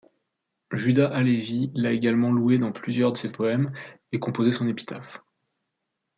Juda 0.71 1.11
Halevi 1.13 1.69
l'a 1.75 1.91
également 1.91 2.31
loué 2.31 2.57
dans 2.57 2.71
plusieurs 2.71 3.11
de 3.11 3.17
ses 3.19 3.31
poèmes, 3.31 3.71
et 4.11 4.17
composé 4.17 4.51
son 4.51 4.67
épitaphe. 4.67 5.21